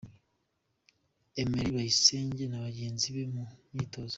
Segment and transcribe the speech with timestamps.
[1.41, 4.09] Emery Bayisenge na bagenzi be mu myitozo.